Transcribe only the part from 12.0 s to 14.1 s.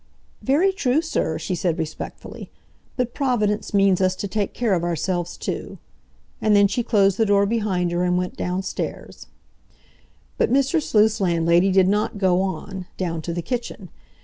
go on, down to the kitchen.